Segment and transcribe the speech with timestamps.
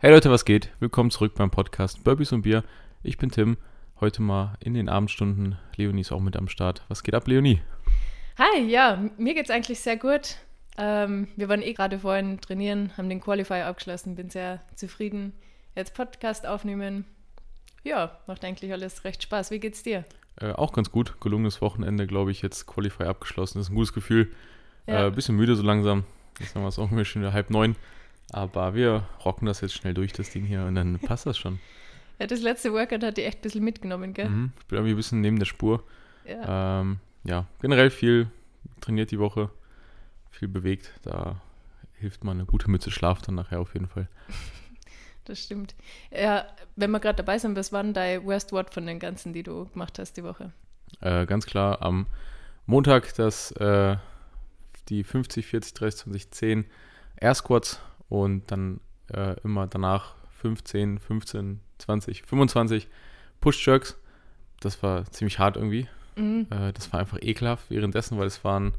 [0.00, 0.70] Hey Leute, was geht?
[0.78, 2.62] Willkommen zurück beim Podcast Burpees und Bier.
[3.02, 3.56] Ich bin Tim.
[4.00, 5.58] Heute mal in den Abendstunden.
[5.74, 6.84] Leonie ist auch mit am Start.
[6.86, 7.60] Was geht ab, Leonie?
[8.38, 10.36] Hi, ja, mir geht's eigentlich sehr gut.
[10.76, 15.32] Ähm, wir waren eh gerade vorhin trainieren, haben den Qualifier abgeschlossen, bin sehr zufrieden.
[15.74, 17.04] Jetzt Podcast aufnehmen.
[17.82, 19.50] Ja, macht eigentlich alles recht Spaß.
[19.50, 20.04] Wie geht's dir?
[20.40, 21.20] Äh, auch ganz gut.
[21.20, 23.58] Gelungenes Wochenende, glaube ich, jetzt Qualifier abgeschlossen.
[23.58, 24.30] Das ist ein gutes Gefühl.
[24.86, 25.08] Ja.
[25.08, 26.04] Äh, bisschen müde so langsam.
[26.38, 27.74] Jetzt haben wir es auch schon wieder halb neun.
[28.32, 31.58] Aber wir rocken das jetzt schnell durch, das Ding hier, und dann passt das schon.
[32.18, 34.28] Ja, das letzte Workout hat dich echt ein bisschen mitgenommen, gell?
[34.28, 34.52] Mhm.
[34.58, 35.82] Ich bin irgendwie ein bisschen neben der Spur.
[36.26, 36.80] Ja.
[36.80, 38.28] Ähm, ja, generell viel
[38.80, 39.50] trainiert die Woche,
[40.30, 40.92] viel bewegt.
[41.02, 41.40] Da
[41.94, 44.08] hilft mal eine gute Mütze Schlaf dann nachher auf jeden Fall.
[45.24, 45.74] Das stimmt.
[46.10, 49.34] Ja, wenn wir gerade dabei sind, was war denn dein Worst Word von den ganzen,
[49.34, 50.52] die du gemacht hast die Woche?
[51.02, 52.06] Äh, ganz klar am
[52.64, 53.98] Montag das äh,
[54.88, 56.64] die 50, 40, 30, 20, 10
[57.16, 57.78] Air Squats
[58.08, 58.80] und dann
[59.12, 62.88] äh, immer danach 15, 15, 20, 25
[63.40, 63.98] Push Jerks.
[64.60, 65.88] Das war ziemlich hart irgendwie.
[66.16, 66.46] Mhm.
[66.50, 68.72] Äh, das war einfach ekelhaft währenddessen, weil es waren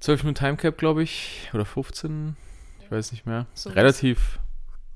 [0.00, 2.36] 12 Minuten Timecap, glaube ich, oder 15,
[2.82, 3.46] ich weiß nicht mehr.
[3.54, 3.76] Sowas.
[3.76, 4.38] Relativ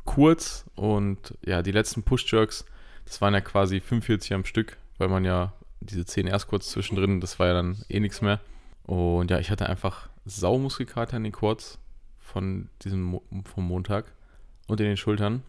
[0.05, 2.65] kurz und ja, die letzten Push-Jerks,
[3.05, 7.21] das waren ja quasi 45 am Stück, weil man ja diese 10 erst kurz zwischendrin,
[7.21, 8.41] das war ja dann eh nichts mehr.
[8.85, 11.79] Und ja, ich hatte einfach Saumuskelkater in den Quads
[12.29, 14.13] von diesem vom Montag
[14.67, 15.43] und in den Schultern.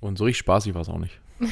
[0.00, 1.20] Und so richtig spaßig war es auch nicht.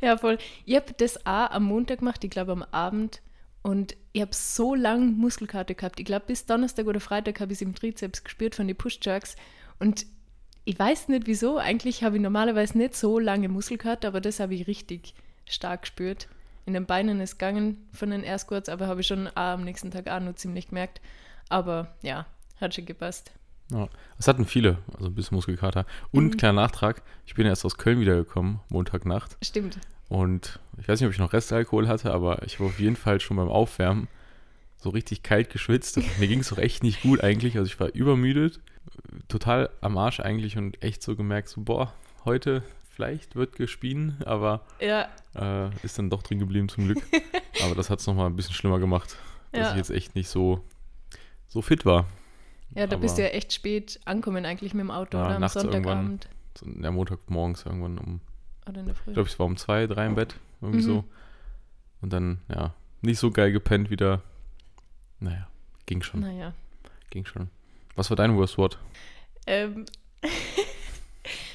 [0.00, 0.36] Ja, voll.
[0.66, 3.22] Ich habe das auch am Montag gemacht, ich glaube am Abend.
[3.62, 5.98] Und ich habe so lange Muskelkater gehabt.
[5.98, 9.36] Ich glaube, bis Donnerstag oder Freitag habe ich es im Trizeps gespürt von den Push-Jerks.
[9.78, 10.04] Und
[10.66, 11.56] ich weiß nicht wieso.
[11.56, 15.14] Eigentlich habe ich normalerweise nicht so lange Muskelkater, aber das habe ich richtig
[15.46, 16.28] stark gespürt.
[16.66, 19.90] In den Beinen ist gegangen von den Air Squats, aber habe ich schon am nächsten
[19.90, 21.00] Tag auch noch ziemlich gemerkt.
[21.48, 22.26] Aber ja,
[22.60, 23.32] hat schon gepasst.
[23.70, 25.86] Ja, das hatten viele, also ein bisschen Muskelkater.
[26.12, 26.36] Und Mhm.
[26.36, 29.36] kleiner Nachtrag, ich bin erst aus Köln wiedergekommen, Montagnacht.
[29.42, 29.78] Stimmt.
[30.08, 33.20] Und ich weiß nicht, ob ich noch Restalkohol hatte, aber ich war auf jeden Fall
[33.20, 34.06] schon beim Aufwärmen
[34.76, 35.96] so richtig kalt geschwitzt.
[35.96, 37.56] Und mir ging es doch echt nicht gut eigentlich.
[37.56, 38.60] Also ich war übermüdet,
[39.28, 41.92] total am Arsch eigentlich und echt so gemerkt, so boah,
[42.26, 42.62] heute
[42.94, 47.02] vielleicht wird gespien, aber Ja, äh, ist dann doch drin geblieben zum Glück.
[47.62, 49.16] aber das hat es nochmal ein bisschen schlimmer gemacht,
[49.52, 49.70] dass Ja.
[49.72, 50.62] ich jetzt echt nicht so,
[51.48, 52.06] so fit war.
[52.74, 55.36] Ja da bist du Aber- ja echt spät angekommen eigentlich mit dem Auto, Ja, oder?
[55.36, 56.28] Am Sonntagabend.
[56.58, 58.20] So, ja, Montagmorgens irgendwann um
[58.68, 59.10] Oder in der Früh.
[59.10, 60.82] Ich glaube, es war um zwei, drei im Bett, irgendwie Mhm.
[60.82, 61.04] so.
[62.00, 64.22] Und dann, ja, nicht so geil gepennt wieder.
[65.20, 65.48] Naja,
[65.86, 66.52] ging schon, Naja.
[67.10, 67.48] ging schon.
[67.96, 68.78] Was war dein Worst Word?
[69.46, 69.84] Ähm,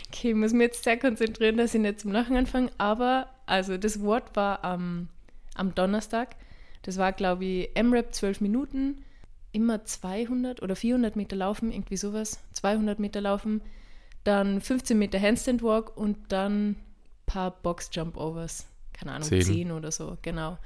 [0.10, 2.72] okay, ich muss mich jetzt sehr konzentrieren, dass ich nicht zum Lachen anfange.
[2.78, 5.08] Aber, also das Wort war am,
[5.56, 6.36] am Donnerstag.
[6.84, 9.04] Das war, glaube ich, M-Rap 12 Minuten.
[9.52, 12.40] Immer 200 oder 400 Meter laufen, irgendwie sowas.
[12.54, 13.62] 200 Meter laufen.
[14.24, 16.76] Dann 15 Meter Handstand Walk und dann ein
[17.26, 18.68] paar Box Jump Overs.
[18.94, 19.42] Keine Ahnung, Zehn.
[19.42, 20.58] 10 oder so, genau.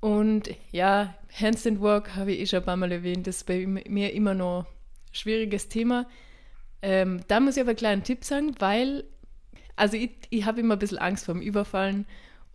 [0.00, 3.26] Und ja, Handstand Walk habe ich eh schon ein paar Mal erwähnt.
[3.26, 6.06] Das ist bei mir immer noch ein schwieriges Thema.
[6.82, 9.04] Ähm, da muss ich aber einen Tipp sagen, weil,
[9.74, 12.06] also ich, ich habe immer ein bisschen Angst vor dem Überfallen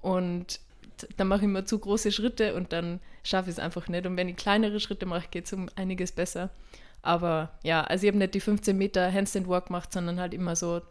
[0.01, 0.59] und
[1.17, 4.05] dann mache ich immer zu große Schritte und dann schaffe ich es einfach nicht.
[4.05, 6.49] Und wenn ich kleinere Schritte mache, geht es um einiges besser.
[7.01, 10.55] Aber ja, also ich habe nicht die 15 Meter Handstand Walk gemacht, sondern halt immer
[10.55, 10.81] so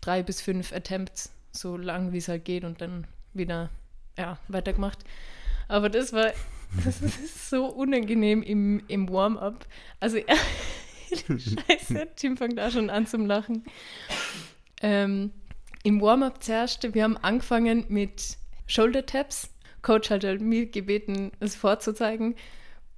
[0.00, 3.70] drei bis fünf Attempts, so lang wie es halt geht und dann wieder
[4.16, 4.98] ja, weitergemacht.
[5.68, 6.32] Aber das war
[6.84, 9.66] das ist so unangenehm im, im Warm-up.
[9.98, 10.18] Also
[11.10, 13.64] Scheiße, Tim fängt da schon an zum Lachen.
[14.80, 15.32] Ähm,
[15.82, 18.36] Im Warm-up zuerst, wir haben angefangen mit
[18.66, 19.50] Shoulder Taps.
[19.82, 22.34] Coach hat halt mir gebeten, es vorzuzeigen.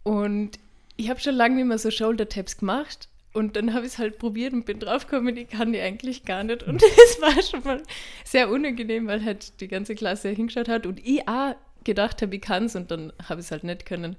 [0.03, 0.59] Und
[0.97, 3.09] ich habe schon lange nicht mehr so Shoulder Taps gemacht.
[3.33, 6.45] Und dann habe ich es halt probiert und bin draufgekommen, ich kann die eigentlich gar
[6.45, 6.63] nicht.
[6.63, 7.83] Und es war schon mal
[8.25, 11.55] sehr unangenehm, weil halt die ganze Klasse hingeschaut hat und ich auch
[11.85, 14.17] gedacht habe, ich kann es und dann habe ich es halt nicht können.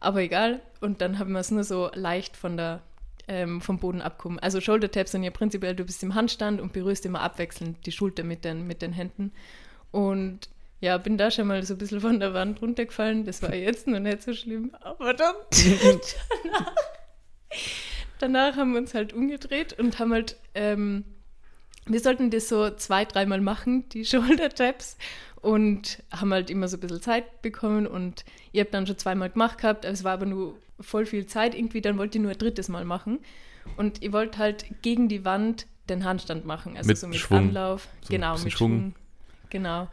[0.00, 0.60] Aber egal.
[0.80, 2.82] Und dann haben wir es nur so leicht von der,
[3.26, 4.38] ähm, vom Boden abkommen.
[4.38, 7.92] Also Shoulder Taps sind ja prinzipiell, du bist im Handstand und berührst immer abwechselnd die
[7.92, 9.32] Schulter mit den, mit den Händen.
[9.90, 10.50] Und
[10.84, 13.24] ja, bin da schon mal so ein bisschen von der Wand runtergefallen.
[13.24, 14.70] Das war jetzt noch nicht so schlimm.
[14.82, 15.34] Aber dann
[16.44, 16.72] danach,
[18.18, 21.04] danach haben wir uns halt umgedreht und haben halt, ähm,
[21.86, 24.98] wir sollten das so zwei, dreimal machen, die Shoulder Taps.
[25.40, 29.28] Und haben halt immer so ein bisschen Zeit bekommen und ich habe dann schon zweimal
[29.28, 32.38] gemacht gehabt, es war aber nur voll viel Zeit irgendwie, dann wollte ich nur ein
[32.38, 33.18] drittes Mal machen.
[33.76, 37.38] Und ich wollte halt gegen die Wand den Handstand machen, also Mit so mit Schwung.
[37.38, 37.88] Anlauf.
[38.00, 38.70] So genau, mit Schwung.
[38.70, 38.94] Schwung.
[39.50, 39.88] Genau.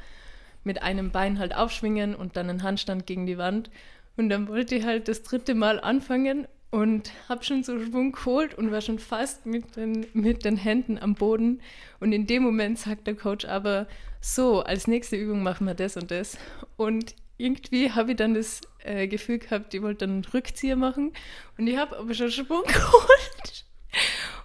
[0.64, 3.70] Mit einem Bein halt aufschwingen und dann einen Handstand gegen die Wand.
[4.18, 8.54] Und dann wollte ich halt das dritte Mal anfangen und habe schon so Schwung geholt
[8.54, 11.62] und war schon fast mit den, mit den Händen am Boden.
[12.00, 13.88] Und in dem Moment sagt der Coach aber,
[14.22, 16.38] so, als nächste Übung machen wir das und das.
[16.78, 21.14] Und irgendwie habe ich dann das äh, Gefühl gehabt, ich wollte dann einen Rückzieher machen.
[21.58, 23.66] Und ich habe aber schon Schwung geholt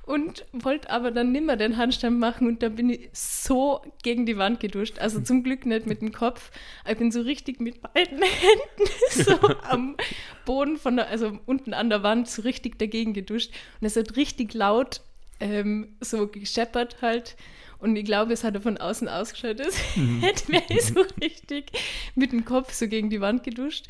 [0.06, 4.38] und wollte aber dann nimmer den Handstand machen und da bin ich so gegen die
[4.38, 5.00] Wand geduscht.
[5.00, 6.52] Also zum Glück nicht mit dem Kopf.
[6.88, 9.36] Ich bin so richtig mit beiden Händen so
[9.68, 9.96] am
[10.44, 13.50] Boden von der, also unten an der Wand so richtig dagegen geduscht
[13.80, 15.00] und es hat richtig laut
[15.40, 17.36] ähm, so gescheppert halt.
[17.78, 20.20] Und ich glaube, es hat er von außen ausgeschaut, als mhm.
[20.20, 21.72] hätte mir so richtig
[22.14, 23.86] mit dem Kopf so gegen die Wand geduscht.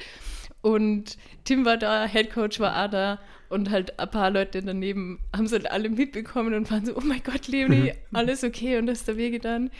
[0.62, 5.20] Und Tim war da, Head Coach war auch da und halt ein paar Leute daneben
[5.34, 8.90] haben es halt alle mitbekommen und waren so, oh mein Gott, Leonie, alles okay und
[8.90, 9.70] hast da wehgetan.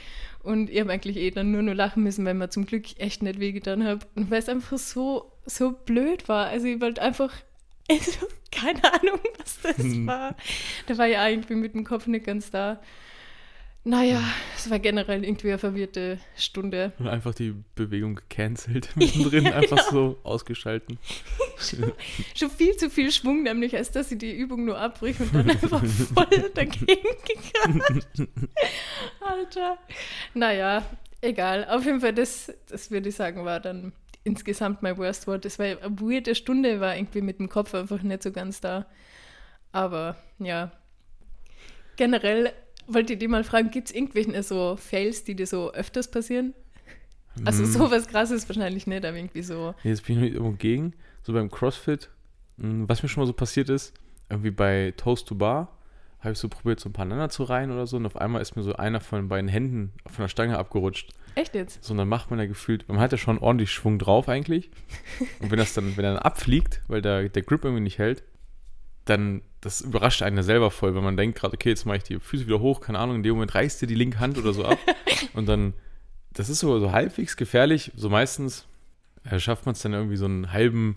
[0.43, 3.23] Und ich habe eigentlich eh dann nur nur lachen müssen, weil mir zum Glück echt
[3.23, 4.07] nicht wehgetan habe.
[4.15, 6.47] Und weil es einfach so, so blöd war.
[6.47, 7.33] Also ich wollte einfach,
[7.91, 10.07] also keine Ahnung, was das mhm.
[10.07, 10.37] war.
[10.87, 12.81] Da war ich eigentlich mit dem Kopf nicht ganz da.
[13.87, 14.21] Naja,
[14.57, 16.91] es war generell irgendwie eine verwirrte Stunde.
[16.99, 20.99] Und einfach die Bewegung gecancelt, mittendrin ja, einfach so ausgeschalten.
[21.57, 21.93] schon,
[22.35, 25.49] schon, viel zu viel Schwung, nämlich als dass sie die Übung nur abbricht und dann
[25.49, 25.85] einfach
[26.15, 28.03] voll dagegen gegangen.
[29.21, 29.79] Alter.
[30.35, 30.83] Naja,
[31.21, 31.65] egal.
[31.67, 33.93] Auf jeden Fall, das, das würde ich sagen, war dann
[34.25, 35.45] insgesamt mein Worst Word.
[35.45, 38.87] Das war eine weirde Stunde, war irgendwie mit dem Kopf einfach nicht so ganz da.
[39.71, 40.73] Aber ja,
[41.95, 42.53] generell
[42.89, 46.55] wollte ich dir mal fragen, gibt es irgendwelche so Fails, die dir so öfters passieren?
[47.45, 47.67] Also mm.
[47.67, 49.75] sowas krasses wahrscheinlich nicht, aber irgendwie so.
[49.85, 50.95] Nee, jetzt bin ich irgendwo gegen.
[51.23, 52.09] So beim CrossFit,
[52.59, 53.93] hm, was mir schon mal so passiert ist,
[54.31, 55.77] irgendwie bei Toast to Bar,
[56.21, 58.41] habe ich so probiert, so ein paar aneinander zu reihen oder so und auf einmal
[58.43, 61.13] ist mir so einer von den beiden Händen von der Stange abgerutscht.
[61.35, 61.85] Echt jetzt?
[61.85, 64.71] So, und dann macht man ja gefühlt, man hat ja schon ordentlich Schwung drauf eigentlich.
[65.41, 68.25] und wenn das dann, wenn er dann abfliegt, weil der, der Grip irgendwie nicht hält,
[69.07, 72.03] dann, das überrascht einen ja selber voll, wenn man denkt gerade, okay, jetzt mache ich
[72.03, 74.53] die Füße wieder hoch, keine Ahnung, in dem Moment reißt dir die linke Hand oder
[74.53, 74.79] so ab
[75.35, 75.73] und dann,
[76.33, 78.67] das ist so, so halbwegs gefährlich, so meistens
[79.25, 80.97] äh, schafft man es dann irgendwie so einen halben,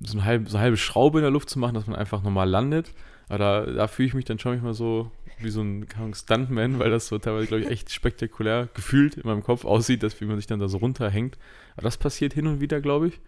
[0.00, 2.22] so, eine halbe, so eine halbe Schraube in der Luft zu machen, dass man einfach
[2.22, 2.92] normal landet,
[3.28, 6.90] aber da, da fühle ich mich dann schon manchmal so wie so ein Stuntman, weil
[6.90, 10.36] das so teilweise, glaube ich, echt spektakulär gefühlt in meinem Kopf aussieht, dass wie man
[10.36, 11.36] sich dann da so runterhängt.
[11.74, 13.20] Aber das passiert hin und wieder, glaube ich.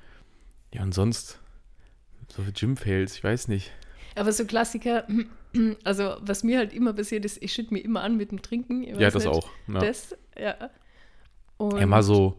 [0.73, 1.41] Ja, und sonst
[2.29, 3.73] so Gym-Fails, ich weiß nicht.
[4.15, 5.07] Aber so Klassiker,
[5.85, 8.83] also was mir halt immer passiert ist, ich schütte mir immer an mit dem Trinken.
[8.83, 9.49] Ja, das nicht, auch.
[9.69, 9.81] Ja.
[9.81, 10.55] Das, ja.
[11.57, 12.39] Und ja, mal so,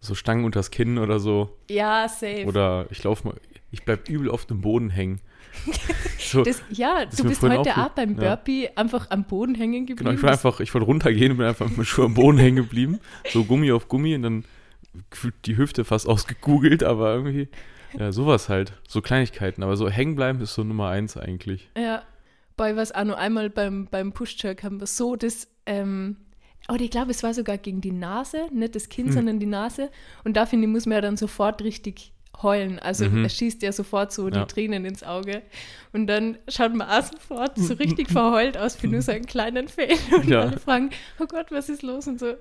[0.00, 1.56] so Stangen unters Kinn oder so.
[1.70, 2.44] Ja, safe.
[2.46, 3.36] Oder ich laufe mal,
[3.70, 5.20] ich bleibe übel auf dem Boden hängen.
[6.18, 8.70] so, das, ja, das du bist heute auch beim Burpee ja.
[8.76, 9.98] einfach am Boden hängen geblieben.
[9.98, 12.56] Genau, ich wollte einfach, ich wollte runtergehen und bin einfach mit Schuhe am Boden hängen
[12.56, 13.00] geblieben.
[13.30, 14.44] So Gummi auf Gummi und dann
[15.10, 17.48] gefühlt die Hüfte fast ausgegoogelt, aber irgendwie
[17.98, 18.72] ja, sowas halt.
[18.88, 19.62] So Kleinigkeiten.
[19.62, 21.70] Aber so hängen bleiben ist so Nummer eins eigentlich.
[21.76, 22.02] Ja.
[22.56, 26.16] Bei was auch nur einmal beim, beim Push-Jerk haben wir so das, ähm,
[26.68, 29.12] oh, ich glaube, es war sogar gegen die Nase, nicht das Kinn, hm.
[29.12, 29.90] sondern die Nase.
[30.24, 32.12] Und da finde ich, muss man ja dann sofort richtig
[32.42, 32.78] heulen.
[32.78, 33.24] Also mhm.
[33.24, 34.44] er schießt ja sofort so ja.
[34.44, 35.42] die Tränen ins Auge.
[35.92, 39.68] Und dann schaut man auch sofort so richtig verheult aus für nur so einen kleinen
[39.68, 39.96] Fehler.
[40.16, 40.40] Und ja.
[40.40, 42.06] alle fragen, oh Gott, was ist los?
[42.06, 42.34] Und so.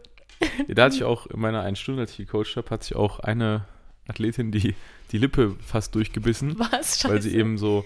[0.68, 2.96] Ja, da hatte ich auch in meiner einen Stunde, als ich gecoacht habe, hatte ich
[2.96, 3.66] auch eine
[4.12, 4.76] Athletin, die
[5.12, 6.58] die Lippe fast durchgebissen.
[6.60, 7.00] Was?
[7.00, 7.10] Scheiße.
[7.10, 7.84] Weil sie eben so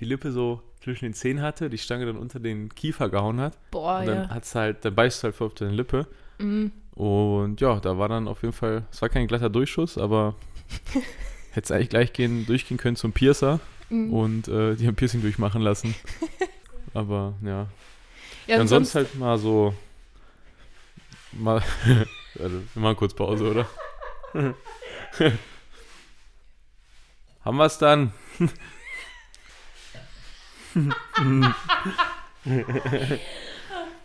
[0.00, 3.58] die Lippe so zwischen den Zähnen hatte, die Stange dann unter den Kiefer gehauen hat.
[3.70, 4.30] Boah, und dann ja.
[4.30, 6.06] hat's halt, dann beißt halt voll auf deine Lippe.
[6.38, 6.72] Mhm.
[6.94, 10.34] Und ja, da war dann auf jeden Fall, es war kein glatter Durchschuss, aber
[11.52, 14.12] hätte es eigentlich gleich gehen, durchgehen können zum Piercer mhm.
[14.12, 15.94] und äh, die haben Piercing durchmachen lassen.
[16.94, 17.66] aber ja.
[18.46, 19.74] Ja, und sonst halt mal so
[21.32, 21.62] mal,
[22.38, 23.66] also, wir machen kurz Pause, oder?
[27.44, 28.12] Haben wir es dann?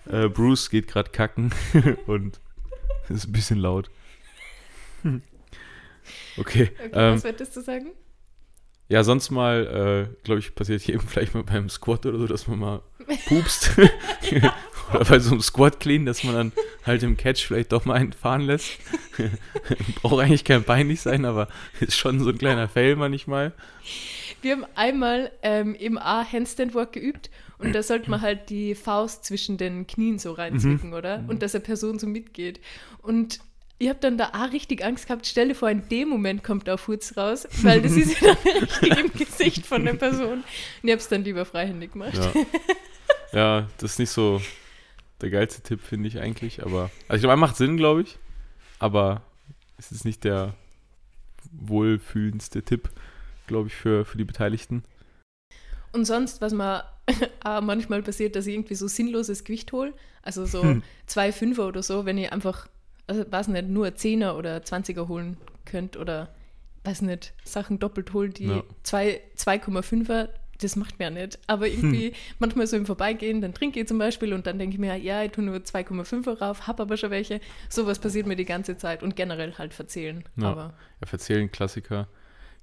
[0.09, 1.53] äh, Bruce geht gerade kacken
[2.07, 2.39] und
[3.09, 3.89] ist ein bisschen laut.
[6.37, 6.71] okay.
[6.77, 7.91] okay ähm, was wolltest du sagen?
[8.89, 12.27] Ja, sonst mal, äh, glaube ich, passiert hier eben vielleicht mal beim Squat oder so,
[12.27, 12.81] dass man mal
[13.27, 13.71] pupst.
[14.93, 16.51] oder bei so einem Squat clean, dass man dann
[16.85, 18.71] halt im Catch vielleicht doch mal einen fahren lässt.
[20.01, 21.47] Braucht eigentlich kein peinlich sein, aber
[21.79, 23.53] ist schon so ein kleiner Fail manchmal.
[24.41, 28.75] Wir haben einmal ähm, im A Handstand Walk geübt und da sollte man halt die
[28.75, 30.95] Faust zwischen den Knien so reinzwicken, mhm.
[30.95, 31.23] oder?
[31.27, 32.59] Und dass eine Person so mitgeht.
[33.01, 33.39] Und
[33.79, 35.25] ich habe dann da auch richtig Angst gehabt.
[35.25, 38.63] Stell dir vor, in dem Moment kommt der Furz raus, weil das ist ja dann
[38.63, 40.39] richtig im Gesicht von der Person.
[40.39, 40.43] Und
[40.83, 42.19] ich habe es dann lieber freihändig gemacht.
[43.31, 43.39] Ja.
[43.39, 44.41] ja, das ist nicht so
[45.23, 46.63] der geilste Tipp, finde ich eigentlich.
[46.63, 48.19] Aber, also ich glaube, er macht Sinn, glaube ich.
[48.79, 49.21] Aber
[49.77, 50.53] es ist nicht der
[51.51, 52.89] wohlfühlendste Tipp,
[53.47, 54.83] glaube ich, für, für die Beteiligten.
[55.91, 56.83] und sonst, was mir
[57.43, 60.83] manchmal passiert, dass ich irgendwie so sinnloses Gewicht hole, also so Hm.
[61.05, 62.67] zwei Fünfer oder so, wenn ich einfach,
[63.07, 66.33] also weiß nicht, nur Zehner oder 20er holen könnt oder
[66.85, 68.63] weiß nicht, Sachen doppelt holen, die Ja.
[68.83, 70.29] zwei 2,5er,
[70.61, 71.39] das macht mir ja nicht.
[71.47, 72.13] Aber irgendwie Hm.
[72.39, 75.23] manchmal so im Vorbeigehen, dann trinke ich zum Beispiel und dann denke ich mir, ja,
[75.23, 77.41] ich tue nur 2,5er rauf, hab aber schon welche.
[77.69, 80.23] Sowas passiert mir die ganze Zeit und generell halt verzählen.
[80.37, 80.51] Ja.
[80.51, 82.07] Aber Ja, verzählen Klassiker.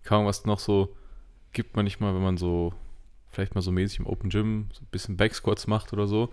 [0.04, 0.94] Kaum was noch so
[1.52, 2.72] gibt man nicht mal, wenn man so
[3.30, 6.32] vielleicht mal so mäßig im Open Gym so ein bisschen Backsquats macht oder so.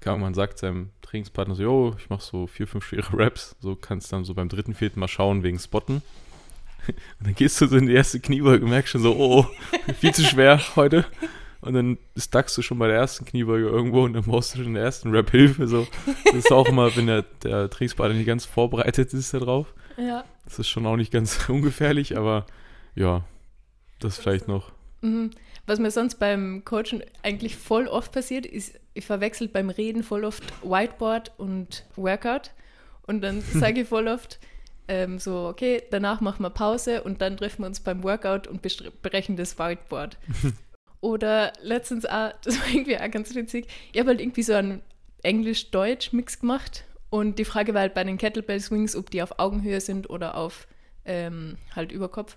[0.00, 3.56] Kaum man sagt seinem Trainingspartner so, jo, ich mache so vier, fünf schwere Raps.
[3.60, 6.02] So kannst dann so beim dritten, vierten Mal schauen wegen Spotten.
[6.88, 9.46] Und dann gehst du so in die erste Kniebeuge und merkst schon so, oh,
[9.98, 11.04] viel zu schwer heute.
[11.60, 14.68] Und dann stackst du schon bei der ersten Kniebeuge irgendwo und dann brauchst du schon
[14.68, 15.66] in der ersten Rap Hilfe.
[15.66, 15.86] So.
[16.24, 19.74] Das ist auch immer, wenn der, der Trainingspartner nicht ganz vorbereitet ist da drauf.
[19.96, 20.24] ja.
[20.44, 22.46] Das ist schon auch nicht ganz ungefährlich, aber
[22.94, 23.24] ja,
[23.98, 24.70] das vielleicht noch.
[25.00, 25.32] Mhm.
[25.66, 30.24] Was mir sonst beim Coachen eigentlich voll oft passiert, ist, ich verwechsel beim Reden voll
[30.24, 32.52] oft Whiteboard und Workout.
[33.06, 34.38] Und dann sage ich voll oft
[34.88, 38.62] ähm, so, okay, danach machen wir Pause und dann treffen wir uns beim Workout und
[39.02, 40.16] berechnen das Whiteboard.
[41.00, 44.82] Oder letztens auch, das war irgendwie auch ganz witzig, ich habe halt irgendwie so einen
[45.22, 49.80] Englisch-Deutsch-Mix gemacht und die Frage war halt bei den Kettlebell Swings, ob die auf Augenhöhe
[49.80, 50.66] sind oder auf
[51.04, 52.36] ähm, halt Überkopf.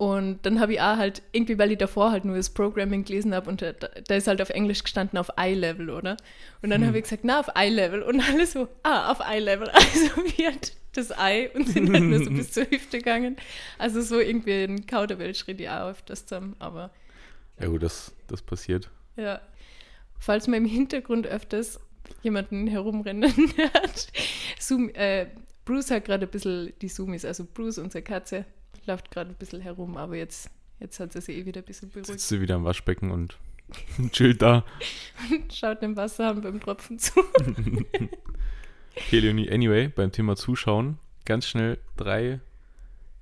[0.00, 3.34] Und dann habe ich auch halt, irgendwie, weil ich davor halt nur das Programming gelesen
[3.34, 6.16] habe und da, da ist halt auf Englisch gestanden auf Eye-Level, oder?
[6.62, 6.88] Und dann Hm.
[6.88, 8.00] habe ich gesagt, na, auf Eye-Level.
[8.02, 9.68] Und alle so, ah, auf Eye-Level.
[9.74, 13.36] Also wie halt das Ei und sind halt nur so bis zur Hüfte gegangen.
[13.76, 16.90] Also so irgendwie ein Kauderwelsch-Schritt ja auch öfters zusammen, aber
[17.60, 18.88] Ja gut, das, das passiert.
[19.16, 19.42] ja.
[20.18, 21.78] Falls man im Hintergrund öfters
[22.22, 24.08] jemanden herumrennen hört,
[24.58, 25.26] Zoom, äh,
[25.66, 28.46] Bruce hat gerade ein bisschen die Zoomies, also Bruce, unsere Katze,
[28.86, 31.88] läuft gerade ein bisschen herum, aber jetzt, jetzt hat sie sich eh wieder ein bisschen
[31.88, 32.06] beruhigt.
[32.06, 33.36] Sitzt du wieder am Waschbecken und
[34.12, 34.64] chillt da.
[35.52, 37.20] Schaut dem Wasserhahn beim Tropfen zu.
[38.96, 42.40] Okay, Leonie, anyway, beim Thema Zuschauen, ganz schnell drei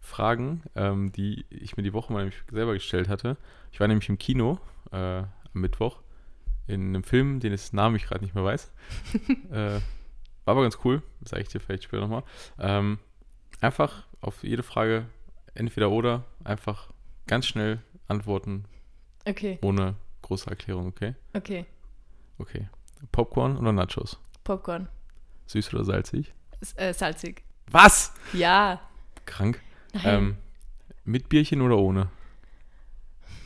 [0.00, 3.36] Fragen, ähm, die ich mir die Woche mal nämlich selber gestellt hatte.
[3.70, 4.58] Ich war nämlich im Kino
[4.92, 6.00] äh, am Mittwoch
[6.66, 8.72] in einem Film, den es Namen ich gerade nicht mehr weiß.
[9.50, 9.80] äh,
[10.44, 12.22] war aber ganz cool, sage ich dir vielleicht später nochmal.
[12.58, 12.98] Ähm,
[13.60, 15.06] einfach auf jede Frage
[15.58, 16.90] entweder oder einfach
[17.26, 18.64] ganz schnell antworten,
[19.26, 21.14] Okay, ohne große Erklärung, okay?
[21.34, 21.66] okay.
[22.38, 22.68] Okay.
[23.12, 24.18] Popcorn oder Nachos?
[24.44, 24.88] Popcorn.
[25.46, 26.32] Süß oder salzig?
[26.60, 27.42] S äh, salzig.
[27.70, 28.14] Was?
[28.32, 28.80] Ja.
[29.26, 29.60] Krank.
[29.92, 30.04] Nein.
[30.04, 30.36] Ähm,
[31.04, 32.10] mit Bierchen oder ohne?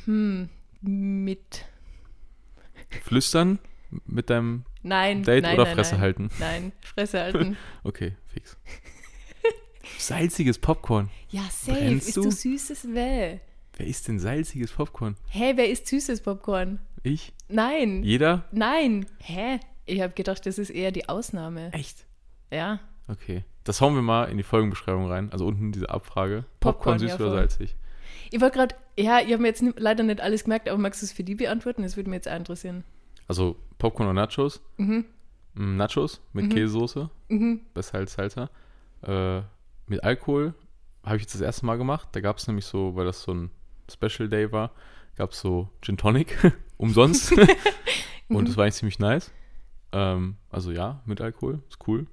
[0.04, 0.48] Hm.
[0.82, 1.64] Mit.
[3.02, 3.58] Flüstern
[4.06, 5.22] mit deinem Nein.
[5.22, 6.00] Date nein, oder nein, Fresse nein.
[6.00, 6.30] halten?
[6.38, 7.56] Nein, Fresse halten.
[7.84, 8.56] Okay, fix.
[9.98, 11.10] Salziges Popcorn.
[11.30, 11.78] ja, safe.
[11.78, 12.22] Brennst Ist du?
[12.24, 13.38] du süßes Weh.
[13.76, 15.16] Wer isst denn salziges Popcorn?
[15.28, 16.78] Hä, wer isst süßes Popcorn?
[17.02, 17.32] Ich?
[17.48, 18.02] Nein.
[18.04, 18.44] Jeder?
[18.52, 19.06] Nein.
[19.18, 19.58] Hä?
[19.86, 21.72] Ich habe gedacht, das ist eher die Ausnahme.
[21.72, 22.06] Echt?
[22.50, 22.80] Ja.
[23.08, 23.44] Okay.
[23.64, 25.30] Das hauen wir mal in die Folgenbeschreibung rein.
[25.32, 26.44] Also unten diese Abfrage.
[26.60, 27.34] Popcorn, Popcorn, süß ja, oder voll.
[27.38, 27.76] salzig?
[28.30, 31.06] Ich wollte gerade, ja, ich habe mir jetzt leider nicht alles gemerkt, aber magst du
[31.06, 31.82] es für die beantworten?
[31.82, 32.84] Das würde mich jetzt auch interessieren.
[33.28, 34.60] Also Popcorn oder Nachos?
[34.76, 35.04] Mhm.
[35.54, 36.48] Mm, Nachos mit Mhm.
[36.50, 37.60] Käsesoße, Mhm.
[37.74, 38.50] besser als Salsa.
[39.02, 39.42] Äh,
[39.92, 40.54] mit Alkohol
[41.04, 42.08] habe ich jetzt das erste Mal gemacht.
[42.12, 43.50] Da gab es nämlich so, weil das so ein
[43.90, 44.72] Special Day war,
[45.16, 46.36] gab es so Gin Tonic
[46.78, 47.32] umsonst.
[48.28, 49.30] Und das war eigentlich ziemlich nice.
[49.92, 52.06] Ähm, also ja, mit Alkohol, ist cool.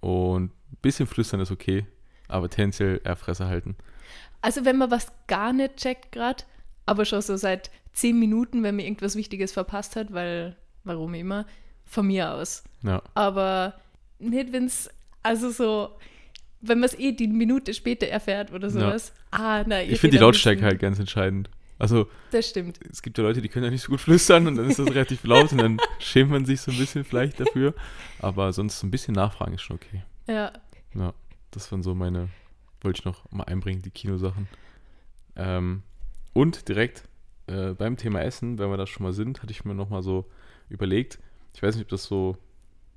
[0.00, 1.86] Und ein bisschen flüstern ist okay,
[2.28, 3.76] aber tendenziell eher Fresse halten.
[4.42, 6.44] Also wenn man was gar nicht checkt gerade,
[6.84, 11.46] aber schon so seit zehn Minuten, wenn man irgendwas Wichtiges verpasst hat, weil, warum immer,
[11.86, 12.62] von mir aus.
[12.82, 13.80] Ja, Aber
[14.18, 14.90] nicht, wenn es,
[15.22, 15.96] also so,
[16.68, 19.12] wenn man es eh die Minute später erfährt oder sowas.
[19.30, 19.90] Ah, nein.
[19.90, 21.50] ich finde die Lautstärke halt ganz entscheidend.
[21.78, 22.78] Also Das stimmt.
[22.90, 24.88] es gibt ja Leute, die können ja nicht so gut flüstern und dann ist das
[24.90, 27.74] relativ laut und dann schämt man sich so ein bisschen vielleicht dafür.
[28.20, 30.02] Aber sonst so ein bisschen nachfragen ist schon okay.
[30.28, 30.52] Ja.
[30.94, 31.12] Ja,
[31.50, 32.28] das waren so meine,
[32.80, 34.46] wollte ich noch mal einbringen, die Kinosachen.
[35.36, 35.82] Ähm,
[36.32, 37.04] und direkt
[37.48, 40.02] äh, beim Thema Essen, wenn wir da schon mal sind, hatte ich mir noch mal
[40.02, 40.26] so
[40.68, 41.18] überlegt,
[41.54, 42.36] ich weiß nicht, ob das so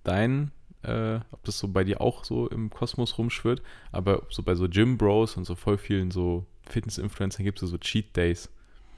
[0.03, 0.51] dein,
[0.87, 4.67] äh, ob das so bei dir auch so im Kosmos rumschwirrt, aber so bei so
[4.69, 8.49] Gym Bros und so voll vielen so Fitness-Influencern gibt es so Cheat Days.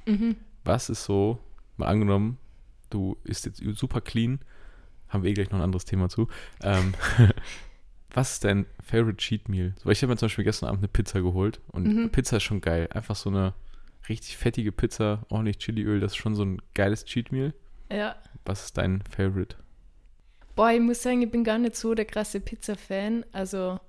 [0.06, 0.36] Mhm.
[0.64, 1.40] Was ist so,
[1.78, 2.38] mal angenommen,
[2.90, 4.40] du isst jetzt super clean,
[5.08, 6.28] haben wir eh gleich noch ein anderes Thema zu.
[6.62, 6.94] Ähm,
[8.14, 9.74] was ist dein Favorite Cheat Meal?
[9.78, 12.10] So, weil ich habe mir zum Beispiel gestern Abend eine Pizza geholt und Mhm.
[12.12, 12.88] Pizza ist schon geil.
[12.92, 13.54] Einfach so eine
[14.08, 17.54] richtig fettige Pizza, ordentlich Chiliöl, das ist schon so ein geiles Cheat Meal.
[17.92, 18.16] Ja.
[18.46, 19.56] Was ist dein Favorite?
[20.60, 23.26] Boah, ich muss sagen, ich bin gar nicht so der krasse Pizza-Fan.
[23.32, 23.80] Also,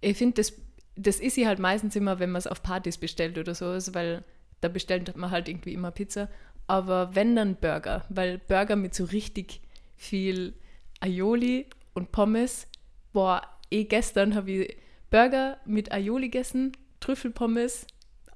[0.00, 0.52] ich finde, das,
[0.94, 3.92] das ist sie halt meistens immer, wenn man es auf Partys bestellt oder so, also,
[3.92, 4.22] weil
[4.60, 6.28] da bestellt man halt irgendwie immer Pizza.
[6.68, 9.62] aber wenn dann Burger, weil Burger mit so richtig
[9.96, 10.54] viel
[11.00, 12.68] Aioli und Pommes,
[13.12, 14.76] boah, eh gestern habe ich
[15.10, 17.84] Burger mit Aioli gegessen, Trüffelpommes,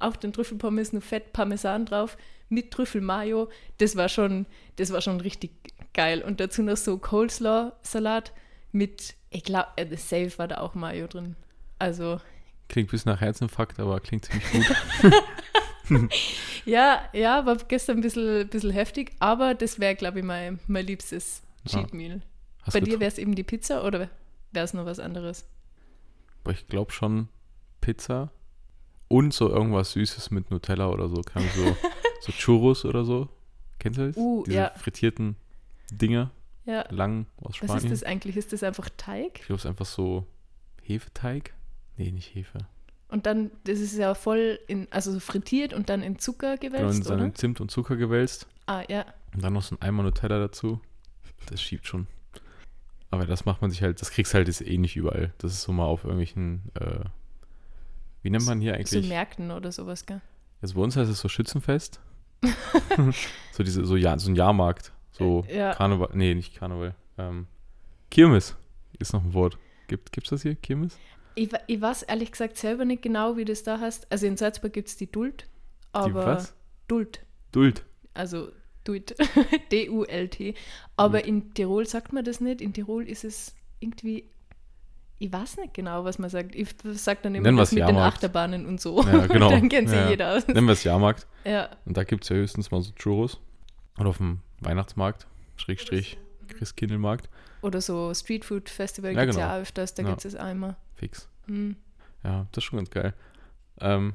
[0.00, 2.16] auf den Trüffelpommes nur Fett Parmesan drauf,
[2.48, 5.52] mit Trüffelmayo, das war schon, das war schon richtig
[5.96, 6.22] geil.
[6.22, 8.32] Und dazu noch so Coleslaw-Salat
[8.70, 11.34] mit, ich glaube, äh, das Safe war da auch Mayo drin.
[11.78, 12.20] Also.
[12.68, 15.12] Klingt bis nach Herzinfarkt, aber klingt ziemlich gut.
[16.64, 20.86] ja, ja, war gestern ein bisschen, bisschen heftig, aber das wäre, glaube ich, mein, mein
[20.86, 22.22] liebstes Cheat Meal.
[22.66, 22.72] Ja.
[22.72, 24.10] Bei dir wäre es eben die Pizza oder
[24.52, 25.48] wäre es noch was anderes?
[26.42, 27.28] Aber ich glaube schon
[27.80, 28.30] Pizza
[29.08, 31.20] und so irgendwas Süßes mit Nutella oder so.
[31.22, 31.76] Kann so,
[32.20, 33.28] so Churros oder so.
[33.78, 34.16] Kennst du das?
[34.16, 34.70] Uh, Diese ja.
[34.76, 35.36] frittierten
[35.90, 36.30] Dinger.
[36.64, 36.84] Ja.
[36.90, 37.76] Lang aus Spanien.
[37.76, 38.36] Was ist das eigentlich?
[38.36, 39.40] Ist das einfach Teig?
[39.40, 40.26] Ich glaube, es ist einfach so
[40.82, 41.54] Hefeteig.
[41.96, 42.58] Nee, nicht Hefe.
[43.08, 47.04] Und dann, das ist ja voll in, also so frittiert und dann in Zucker gewälzt,
[47.08, 48.48] genau, in Zimt und Zucker gewälzt.
[48.66, 49.06] Ah, ja.
[49.32, 50.80] Und dann noch so ein Eimer Nutella dazu.
[51.46, 52.08] Das schiebt schon.
[53.10, 55.32] Aber das macht man sich halt, das kriegst halt jetzt eh nicht überall.
[55.38, 57.04] Das ist so mal auf irgendwelchen, äh,
[58.22, 58.90] wie nennt man hier eigentlich?
[58.90, 60.20] So Märkten oder sowas, gell?
[60.60, 62.00] Also bei uns heißt es so Schützenfest.
[63.52, 64.92] so diese, so, ja, so ein Jahrmarkt.
[65.18, 65.74] So Ja.
[65.74, 66.94] Karneval, nee, nicht Karneval.
[67.18, 67.46] Ähm,
[68.10, 68.56] Kirmes
[68.98, 69.58] ist noch ein Wort.
[69.88, 70.98] Gibt es das hier, Kirmes?
[71.34, 74.06] Ich, ich weiß ehrlich gesagt selber nicht genau, wie das da heißt.
[74.10, 75.46] Also in Salzburg gibt es die Duld, Die
[75.92, 76.54] aber was?
[76.88, 77.20] Duld,
[77.52, 77.84] Duld.
[78.14, 78.48] also
[78.84, 79.14] Duld,
[79.72, 80.54] D-U-L-T.
[80.96, 82.60] Aber in Tirol sagt man das nicht.
[82.60, 84.24] In Tirol ist es irgendwie,
[85.18, 86.54] ich weiß nicht genau, was man sagt.
[86.54, 88.16] Ich sage dann immer das mit den Jahrmarkt.
[88.16, 89.02] Achterbahnen und so.
[89.02, 89.50] Ja, genau.
[89.50, 90.08] dann kennt sie Ja.
[90.10, 90.46] jeder aus.
[90.46, 91.26] Nennen wir es Jahrmarkt.
[91.44, 93.40] Ja, Und da gibt es ja höchstens mal so Churros.
[93.98, 95.26] Oder auf dem Weihnachtsmarkt,
[95.56, 97.28] Schrägstrich, Christkindlmarkt.
[97.62, 99.48] oder so Streetfood Festival Ja, gibt es genau.
[99.48, 100.10] ja öfters, da Ja.
[100.10, 100.76] gibt es immer.
[100.94, 101.28] Fix.
[101.46, 101.76] Hm.
[102.24, 103.14] Ja, das ist schon ganz geil.
[103.80, 104.14] Ähm,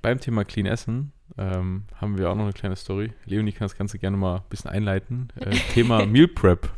[0.00, 3.12] beim Thema Clean Essen ähm, haben wir auch noch eine kleine Story.
[3.24, 5.28] Leonie kann das Ganze gerne mal ein bisschen einleiten.
[5.36, 6.70] Äh, Thema Meal Prep.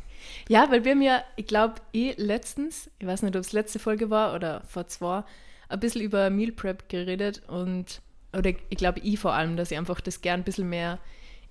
[0.49, 3.79] Ja, weil wir haben ja, ich glaube, eh letztens, ich weiß nicht, ob es letzte
[3.79, 5.25] Folge war oder vor zwei,
[5.69, 8.03] ein bisschen über Meal Prep geredet und,
[8.37, 10.99] oder ich glaube, ich vor allem, dass ich einfach das gern ein bisschen mehr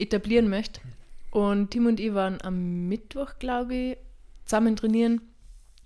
[0.04, 0.82] etablieren möchte.
[1.32, 3.98] Und Tim und ich waren am Mittwoch, glaube ich,
[4.46, 5.22] zusammen trainieren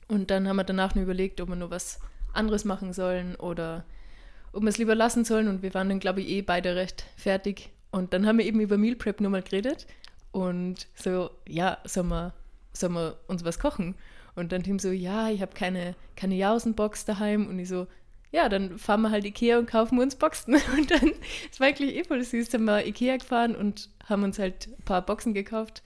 [0.08, 2.00] und dann haben wir danach nur überlegt, ob wir noch was
[2.34, 3.86] anderes machen sollen oder
[4.54, 7.06] ob wir es lieber lassen sollen und wir waren dann, glaube ich, eh beide recht
[7.16, 7.70] fertig.
[7.92, 9.88] Und dann haben wir eben über Meal Prep nur mal geredet
[10.32, 12.34] und so, ja, sollen wir,
[12.74, 13.96] sollen wir uns was kochen?
[14.36, 17.88] Und dann Tim so, ja, ich habe keine, keine Jausenbox daheim und ich so,
[18.32, 20.56] ja, dann fahren wir halt Ikea und kaufen uns Boxen.
[20.78, 21.14] Und dann,
[21.52, 24.84] es war eigentlich eh voll süß, dann wir Ikea gefahren und haben uns halt ein
[24.84, 25.82] paar Boxen gekauft.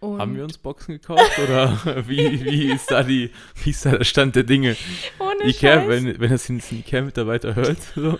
[0.00, 3.30] Und Haben wir uns Boxen gekauft oder wie, wie, ist da die,
[3.62, 4.76] wie ist da der Stand der Dinge?
[5.20, 5.88] ohne Ikea, Scheiß.
[5.88, 8.18] wenn, wenn das jetzt ein Ikea-Mitarbeiter hört, so.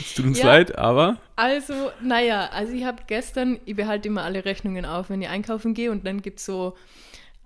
[0.00, 0.46] es tut uns Ja.
[0.46, 5.20] leid, aber Also, naja, also ich habe gestern, ich behalte immer alle Rechnungen auf, wenn
[5.22, 6.76] ich einkaufen gehe und dann gibt es so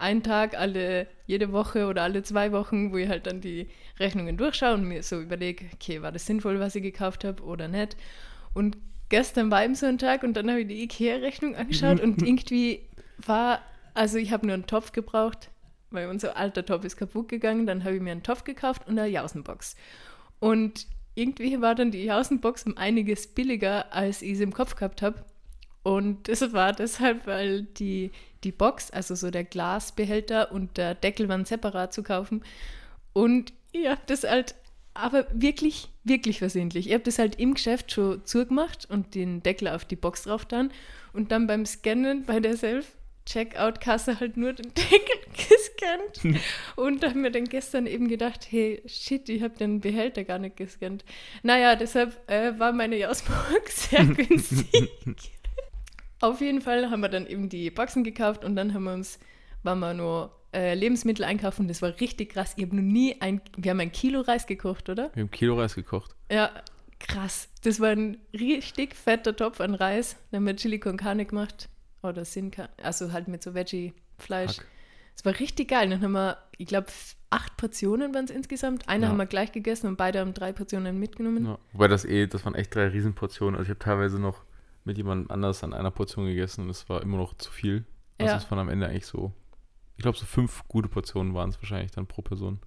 [0.04, 4.36] einen Tag alle, jede Woche oder alle zwei Wochen, wo ich halt dann die Rechnungen
[4.36, 7.96] durchschaue und mir so überlege, okay, war das sinnvoll, was ich gekauft habe oder nicht.
[8.52, 8.76] Und
[9.08, 12.86] gestern war eben so ein Tag und dann habe ich die Ikea-Rechnung angeschaut und irgendwie
[13.24, 13.62] war,
[13.94, 15.50] also ich habe nur einen Topf gebraucht,
[15.90, 18.98] weil unser alter Topf ist kaputt gegangen, dann habe ich mir einen Topf gekauft und
[18.98, 19.74] eine Jausenbox.
[20.38, 25.00] Und irgendwie war dann die Jausenbox um einiges billiger, als ich es im Kopf gehabt
[25.00, 25.24] habe.
[25.82, 28.10] Und das war deshalb, weil die,
[28.44, 32.44] die Box, also so der Glasbehälter und der Deckel waren separat zu kaufen.
[33.12, 34.54] Und ich habe das halt,
[34.92, 36.86] aber wirklich, wirklich versehentlich.
[36.88, 40.44] Ich habe das halt im Geschäft schon zugemacht und den Deckel auf die Box drauf
[40.44, 40.70] dann.
[41.12, 46.38] Und dann beim Scannen bei der Self-Checkout-Kasse halt nur den Deckel gescannt.
[46.76, 50.38] Und da haben wir dann gestern eben gedacht, hey, shit, ich habe den Behälter gar
[50.38, 51.04] nicht gescannt.
[51.42, 54.90] Naja, deshalb äh, war meine Jausbox sehr günstig.
[56.20, 59.18] Auf jeden Fall haben wir dann eben die Boxen gekauft und dann haben wir uns,
[59.62, 61.68] waren wir nur äh, Lebensmittel einkaufen.
[61.68, 62.54] Das war richtig krass.
[62.56, 65.10] Ich habe noch nie ein, wir haben ein Kilo Reis gekocht, oder?
[65.14, 66.14] wir haben Kilo Reis gekocht.
[66.30, 66.50] Ja,
[67.00, 67.48] krass.
[67.62, 70.16] Das war ein richtig fetter Topf an Reis.
[70.30, 71.68] Dann haben wir Chili con Carne gemacht.
[72.02, 72.50] Oder Sin
[72.82, 74.58] also halt mit so Veggie-Fleisch.
[75.16, 75.88] Es war richtig geil.
[75.90, 76.88] Dann haben wir, ich glaube,
[77.30, 78.88] acht Portionen waren es insgesamt.
[78.88, 79.08] Eine Ja.
[79.10, 81.46] haben wir gleich gegessen und beide haben drei Portionen mitgenommen.
[81.46, 81.58] Ja.
[81.72, 83.54] Wobei das eh, das waren echt drei Riesenportionen.
[83.56, 84.42] Also ich habe teilweise noch
[84.84, 87.84] mit jemand anders an einer Portion gegessen und es war immer noch zu viel.
[88.18, 88.38] Also Ja.
[88.38, 89.32] es waren am Ende eigentlich so,
[89.96, 92.60] ich glaube so fünf gute Portionen waren es wahrscheinlich dann pro Person.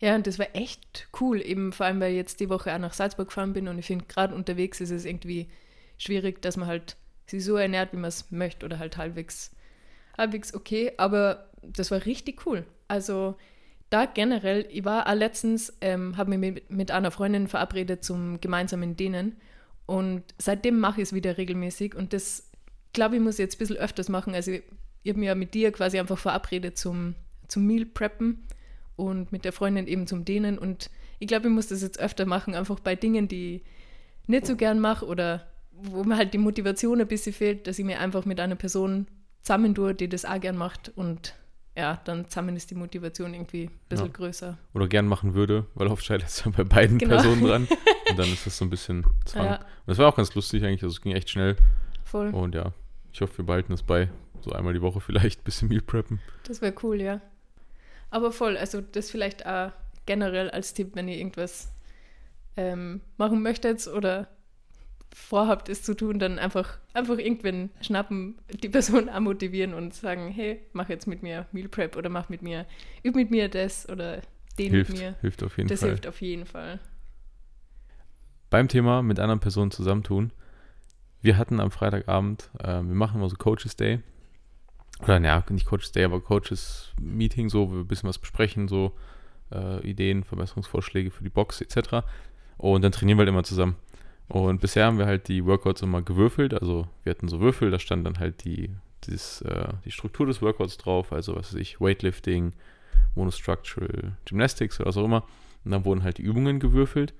[0.00, 2.78] Ja, und das war echt cool, eben vor allem, weil ich jetzt die Woche auch
[2.78, 5.48] nach Salzburg gefahren bin und ich finde, gerade unterwegs ist es irgendwie
[5.98, 6.96] schwierig, dass man halt
[7.26, 9.50] sich so ernährt, wie man es möchte oder halt halbwegs,
[10.16, 12.64] halbwegs okay, aber das war richtig cool.
[12.88, 13.36] Also
[13.90, 18.40] da generell, ich war auch letztens, ähm, habe mich mit, mit einer Freundin verabredet zum
[18.40, 19.36] gemeinsamen Dehnen
[19.86, 22.50] Und seitdem mache ich es wieder regelmäßig und das,
[22.92, 24.34] glaube ich, muss ich jetzt ein bisschen öfters machen.
[24.34, 24.62] Also ich,
[25.06, 27.14] habe mich ja mit dir quasi einfach verabredet zum,
[27.46, 28.44] zum Meal Preppen
[28.96, 32.26] und mit der Freundin eben zum Dehnen und ich glaube, ich muss das jetzt öfter
[32.26, 33.62] machen, einfach bei Dingen, die ich
[34.26, 37.84] nicht so gern mache oder wo mir halt die Motivation ein bisschen fehlt, dass ich
[37.84, 39.06] mir einfach mit einer Person
[39.42, 41.34] zusammen tue, die das auch gern macht und
[41.76, 44.12] ja, dann zusammen ist die Motivation irgendwie ein bisschen Ja.
[44.12, 44.58] größer.
[44.74, 47.16] Oder gern machen würde, weil oft scheitert es ja bei beiden Genau.
[47.16, 47.68] Personen dran.
[48.10, 49.44] Und dann ist das so ein bisschen Zwang.
[49.44, 49.56] Ja.
[49.56, 51.56] Und das war auch ganz lustig eigentlich, also es ging echt schnell.
[52.04, 52.28] Voll.
[52.30, 52.72] Und ja,
[53.12, 54.08] ich hoffe, wir behalten das bei.
[54.42, 56.20] So einmal die Woche vielleicht ein bisschen Meal preppen.
[56.44, 57.20] Das wäre cool, ja.
[58.10, 59.72] Aber voll, also das vielleicht auch
[60.06, 61.72] generell als Tipp, wenn ihr irgendwas
[62.56, 64.28] ähm, machen möchtet oder
[65.14, 70.30] vorhabt, es zu tun, dann einfach, einfach irgendwen schnappen, die Person auch motivieren und sagen,
[70.30, 72.66] hey, mach jetzt mit mir Meal Prep oder mach mit mir,
[73.04, 74.20] üb mit mir das oder
[74.58, 75.14] den Hilft, mit mir.
[75.20, 75.90] hilft auf jeden Das Fall.
[75.90, 76.80] hilft auf jeden Fall.
[78.50, 80.32] Beim Thema mit anderen Personen zusammentun.
[81.20, 84.00] Wir hatten am Freitagabend, äh, wir machen immer so Coaches Day.
[85.02, 88.68] Oder naja, nicht Coaches Day, aber Coaches Meeting, so, wo wir ein bisschen was besprechen,
[88.68, 88.96] so
[89.52, 92.06] äh, Ideen, Verbesserungsvorschläge für die Box etc.
[92.56, 93.76] Und dann trainieren wir halt immer zusammen.
[94.28, 96.54] Und bisher haben wir halt die Workouts immer gewürfelt.
[96.54, 98.70] Also wir hatten so Würfel, da stand dann halt die,
[99.04, 102.52] dieses, äh, die Struktur des Workouts drauf, also was weiß ich, Weightlifting,
[103.14, 105.24] Monostructural Gymnastics oder was auch immer.
[105.64, 107.14] Und dann wurden halt die Übungen gewürfelt.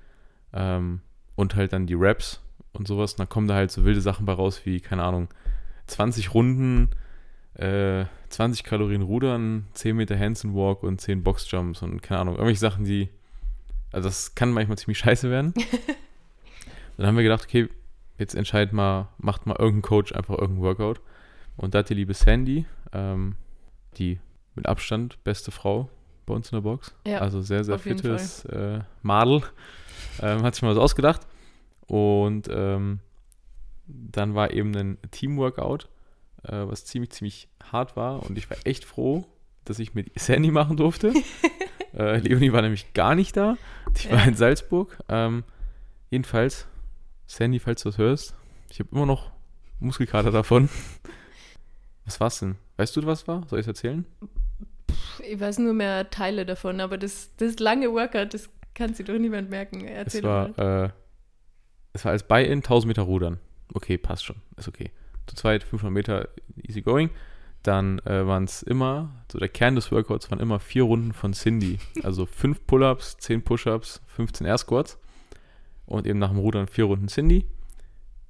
[0.53, 1.01] Ähm,
[1.37, 2.40] und halt dann die Raps
[2.73, 3.12] und sowas.
[3.12, 5.29] Und dann kommen da halt so wilde Sachen bei raus, wie, keine Ahnung,
[5.87, 6.90] 20 Runden,
[7.55, 12.35] äh, 20 Kalorien Rudern, 10 Meter Hands and Walk und 10 Boxjumps und keine Ahnung,
[12.35, 13.09] irgendwelche Sachen, die,
[13.92, 15.55] also das kann manchmal ziemlich scheiße werden.
[16.96, 17.68] dann haben wir gedacht, okay,
[18.18, 21.00] jetzt entscheidet mal, macht mal irgendein Coach einfach irgendein Workout.
[21.56, 23.37] Und da hat die liebe Sandy, ähm,
[23.98, 24.18] die
[24.54, 25.88] mit Abstand beste Frau
[26.26, 29.42] bei uns in der Box, Ja, also sehr, sehr fittes äh, Madel,
[30.20, 31.20] ähm, hat sich mal was ausgedacht.
[31.87, 32.98] Und ähm,
[33.87, 35.88] dann war eben ein Teamworkout,
[36.42, 38.24] äh, was ziemlich, ziemlich hart war.
[38.24, 39.24] Und ich war echt froh,
[39.64, 41.12] dass ich mit Sandy machen durfte.
[41.96, 43.56] äh, Leonie war nämlich gar nicht da.
[43.96, 44.24] Die war Ja.
[44.24, 44.98] in Salzburg.
[45.09, 45.44] Ähm,
[46.11, 46.66] jedenfalls,
[47.27, 48.35] Sandy, falls du das hörst,
[48.71, 49.31] ich habe immer noch
[49.81, 50.69] Muskelkater davon.
[52.05, 52.57] Was war's denn?
[52.77, 53.47] Weißt du, was war?
[53.49, 54.07] Soll ich es erzählen?
[55.29, 59.19] Ich weiß nur mehr Teile davon, aber das, das lange Workout, das kann sich doch
[59.19, 59.85] niemand merken.
[59.85, 60.57] Erzähl Es doch mal.
[60.57, 60.91] war, äh,
[61.95, 63.39] es war als Buy-in 1000 Meter Rudern.
[63.75, 64.37] Okay, passt schon.
[64.57, 64.91] Ist okay.
[65.27, 66.29] Zu zweit 500 Meter
[66.62, 67.11] easy going.
[67.62, 71.33] Dann äh, waren es immer, so der Kern des Workouts waren immer vier Runden von
[71.33, 71.79] Cindy.
[72.05, 74.99] Also fünf Pull-Ups, 10 Push-Ups, 15 Air Squats.
[75.87, 77.46] Und eben nach dem Rudern vier Runden Cindy.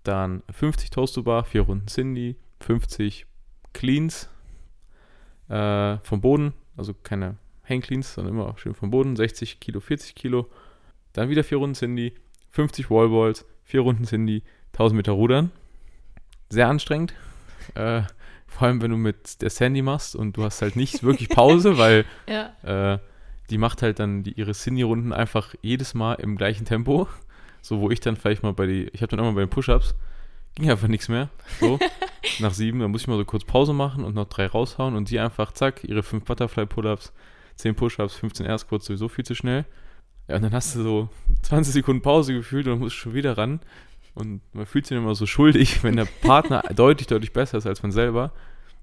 [0.03, 3.27] Dann 50 Toast to Bar, vier Runden Cindy, 50
[3.73, 4.29] Cleans
[5.49, 7.37] äh, vom Boden, also keine
[7.69, 10.49] Hang Cleans, sondern immer schön vom Boden, 60 Kilo, 40 Kilo.
[11.13, 12.15] Dann wieder vier Runden Cindy,
[12.51, 14.43] 50 Wallballs, vier Runden Cindy,
[14.73, 15.51] 1000 Meter Rudern.
[16.49, 17.15] Sehr anstrengend.
[17.75, 18.03] Äh,
[18.47, 21.79] vor allem, wenn du mit der Sandy machst und du hast halt nicht wirklich Pause,
[21.79, 22.99] weil Ja, äh,
[23.51, 27.09] die macht halt dann die, ihre Cindy-Runden einfach jedes Mal im gleichen Tempo.
[27.67, 29.97] So, wo ich dann vielleicht mal bei die, ich habe dann immer bei den Push-Ups,
[30.55, 31.31] ging einfach nichts mehr.
[31.59, 31.81] So,
[32.39, 35.11] nach sieben, dann muss ich mal so kurz Pause machen und noch drei raushauen und
[35.11, 37.13] die einfach, zack, ihre fünf Butterfly-Pull-Ups,
[37.57, 39.65] zehn Push-Ups, 15 Air Squats, sowieso viel zu schnell.
[40.29, 41.09] Ja, und dann hast du so
[41.43, 43.59] 20 Sekunden Pause gefühlt und dann musst du schon wieder ran.
[44.15, 47.67] Und man fühlt sich dann immer so schuldig, wenn der Partner deutlich, deutlich besser ist
[47.67, 48.31] als man selber.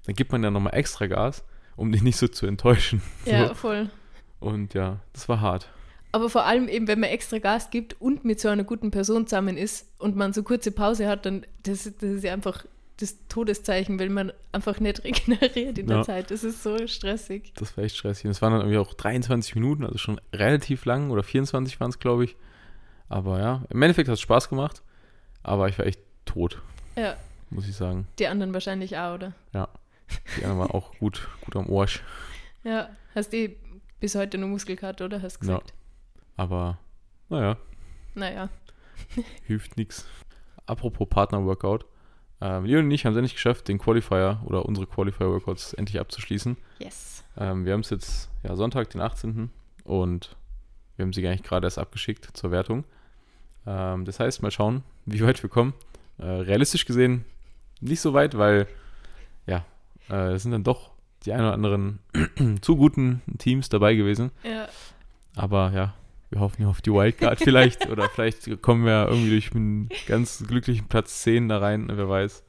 [0.04, 1.42] Dann gibt man dann nochmal extra Gas,
[1.76, 3.00] um dich nicht so zu enttäuschen.
[3.24, 3.54] ja, So.
[3.54, 3.88] voll.
[4.40, 5.70] Und ja, das war hart.
[6.14, 9.26] Aber vor allem eben, wenn man extra Gas gibt und mit so einer guten Person
[9.26, 12.64] zusammen ist und man so kurze Pause hat, dann das, das ist ja einfach
[12.98, 16.02] das Todeszeichen, weil man einfach nicht regeneriert in der Ja.
[16.04, 16.30] Zeit.
[16.30, 17.52] Das ist so stressig.
[17.56, 18.26] Das war echt stressig.
[18.26, 21.90] Und es waren dann irgendwie auch 23 Minuten, also schon relativ lang, oder 24 waren
[21.90, 22.36] es, glaube ich.
[23.08, 24.82] Aber ja, im Endeffekt hat es Spaß gemacht,
[25.42, 26.62] aber ich war echt tot,
[26.96, 27.16] Ja,
[27.50, 28.06] muss ich sagen.
[28.20, 29.32] die anderen wahrscheinlich auch, oder?
[29.52, 32.02] Die anderen waren auch gut, gut am Arsch.
[32.62, 33.48] Ja, hast du
[33.98, 35.20] bis heute nur Muskelkater, oder?
[35.20, 35.60] Hast du Ja.
[36.36, 36.78] Aber
[37.28, 37.56] naja,
[38.14, 38.48] Naja.
[39.44, 40.06] hilft nichts.
[40.66, 41.84] Apropos Partner-Workout.
[42.40, 46.56] Ähm, Leon und ich haben es endlich geschafft, den Qualifier oder unsere Qualifier-Workouts endlich abzuschließen.
[46.78, 47.24] Yes.
[47.36, 49.50] Ähm, wir haben es jetzt ja, Sonntag, den 18.
[49.84, 50.36] und
[50.96, 52.84] wir haben sie eigentlich gerade erst abgeschickt zur Wertung.
[53.66, 55.74] Ähm, das heißt, mal schauen, wie weit wir kommen.
[56.18, 57.24] Äh, realistisch gesehen
[57.80, 58.66] nicht so weit, weil
[59.46, 59.64] ja,
[60.10, 60.92] äh, es sind dann doch
[61.24, 61.98] die ein oder anderen
[62.60, 64.30] zu guten Teams dabei gewesen.
[64.42, 64.68] Ja,
[65.36, 65.94] Aber ja,
[66.34, 70.44] wir hoffen ja auf die Wildcard vielleicht oder vielleicht kommen wir irgendwie durch einen ganz
[70.46, 72.42] glücklichen Platz 10 da rein, wer weiß.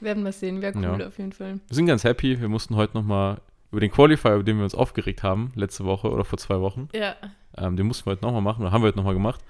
[0.00, 0.60] werden wir sehen.
[0.62, 1.06] Wäre cool Ja.
[1.08, 1.54] auf jeden Fall.
[1.66, 2.40] Wir sind ganz happy.
[2.40, 3.40] Wir mussten heute nochmal
[3.72, 6.88] über den Qualifier, über den wir uns aufgeregt haben, letzte Woche oder vor zwei Wochen,
[6.92, 7.14] Ja,
[7.56, 9.40] ähm, den mussten wir heute nochmal machen, oder haben wir heute nochmal gemacht.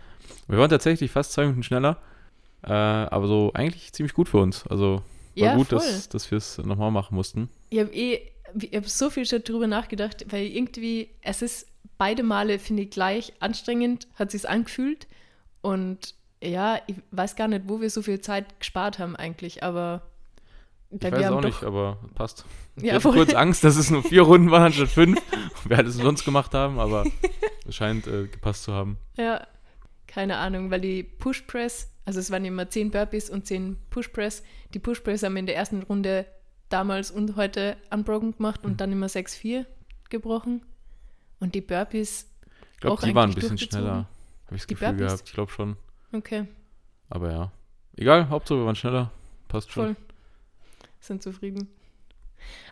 [0.47, 1.97] Wir waren tatsächlich fast zwei Minuten schneller.
[2.63, 4.67] Äh, aber so eigentlich ziemlich gut für uns.
[4.67, 5.03] Also war
[5.35, 5.79] Ja, gut, voll.
[5.79, 7.49] dass, dass wir es nochmal machen mussten.
[7.71, 8.21] Ich habe eh,
[8.61, 11.67] ich habe so viel schon drüber nachgedacht, weil irgendwie, es ist
[11.99, 15.07] beide Male, finde ich, gleich anstrengend, hat sich's angefühlt.
[15.61, 20.03] Und ja, ich weiß gar nicht, wo wir so viel Zeit gespart haben eigentlich, aber
[20.91, 22.45] Ich weiß wir haben auch nicht, aber passt.
[22.77, 23.15] Ich Ja, hatte voll.
[23.15, 25.21] kurz Angst, dass es nur vier Runden waren anstatt fünf.
[25.65, 27.05] Wer hätte es sonst gemacht haben, aber
[27.69, 28.97] es scheint äh, gepasst zu haben.
[29.19, 29.47] Ja,
[30.07, 34.09] keine Ahnung, weil die Push Press, also es waren immer 10 Burpees und 10 Push
[34.09, 34.43] Press.
[34.73, 36.25] Die Push Press haben wir in der ersten Runde
[36.71, 38.71] damals und heute unbroken gemacht Mhm.
[38.71, 39.67] und dann immer 6-4
[40.09, 40.63] gebrochen.
[41.41, 42.27] Und die Burpees,
[42.75, 44.07] Ich glaube, die waren ein bisschen schneller.
[44.47, 45.07] Habe ich das Die Gefühl Burpees?
[45.07, 45.29] gehabt.
[45.29, 45.77] Ich glaube schon.
[46.13, 46.47] okay,
[47.09, 47.53] Aber ja.
[47.97, 49.11] Egal, Hauptsache wir waren schneller.
[49.49, 49.85] Passt schon.
[49.95, 49.97] voll.
[51.01, 51.69] Sind zufrieden.